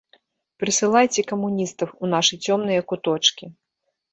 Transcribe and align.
Прысылайце 0.61 1.21
камуністаў 1.31 1.93
у 2.07 2.09
нашы 2.15 2.41
цёмныя 2.49 2.81
куточкі. 2.93 3.45